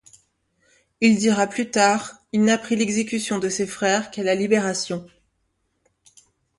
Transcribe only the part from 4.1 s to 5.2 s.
la Libération.